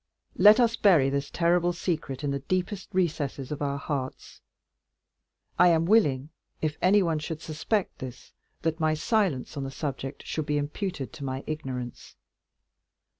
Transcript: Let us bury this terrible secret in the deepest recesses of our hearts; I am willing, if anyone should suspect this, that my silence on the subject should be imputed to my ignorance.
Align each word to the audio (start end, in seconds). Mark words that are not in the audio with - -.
Let 0.37 0.59
us 0.59 0.75
bury 0.75 1.11
this 1.11 1.29
terrible 1.29 1.73
secret 1.73 2.23
in 2.23 2.31
the 2.31 2.39
deepest 2.39 2.89
recesses 2.91 3.51
of 3.51 3.61
our 3.61 3.77
hearts; 3.77 4.41
I 5.59 5.67
am 5.67 5.85
willing, 5.85 6.29
if 6.59 6.75
anyone 6.81 7.19
should 7.19 7.39
suspect 7.39 7.99
this, 7.99 8.33
that 8.63 8.79
my 8.79 8.95
silence 8.95 9.55
on 9.57 9.63
the 9.63 9.69
subject 9.69 10.25
should 10.25 10.47
be 10.47 10.57
imputed 10.57 11.13
to 11.13 11.23
my 11.23 11.43
ignorance. 11.45 12.15